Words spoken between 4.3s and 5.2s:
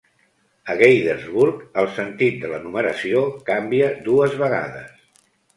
vegades.